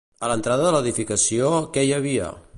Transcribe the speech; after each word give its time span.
A 0.27 0.29
l'entrada 0.29 0.65
de 0.67 0.71
l'edificació, 0.77 1.53
què 1.77 1.87
hi 1.91 1.97
havia? 2.01 2.37